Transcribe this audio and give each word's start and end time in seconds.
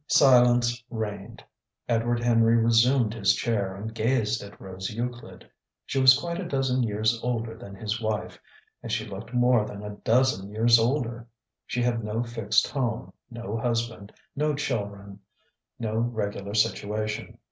Silence 0.07 0.83
reigned. 0.89 1.43
Edward 1.87 2.23
Henry 2.23 2.57
resumed 2.57 3.13
his 3.13 3.35
chair 3.35 3.75
and 3.75 3.93
gazed 3.93 4.41
at 4.41 4.59
Rose 4.59 4.89
Euclid. 4.89 5.47
She 5.85 6.01
was 6.01 6.17
quite 6.17 6.39
a 6.39 6.43
dozen 6.47 6.81
years 6.81 7.19
older 7.21 7.55
than 7.55 7.75
his 7.75 8.01
wife, 8.01 8.39
and 8.81 8.91
she 8.91 9.05
looked 9.05 9.31
more 9.31 9.63
than 9.63 9.83
a 9.83 9.91
dozen 9.97 10.49
years 10.49 10.79
older. 10.79 11.27
She 11.67 11.83
had 11.83 12.03
no 12.03 12.23
fixed 12.23 12.67
home, 12.69 13.13
no 13.29 13.55
husband, 13.55 14.11
no 14.35 14.55
children, 14.55 15.19
no 15.77 15.93
regular 15.99 16.55
situation. 16.55 17.37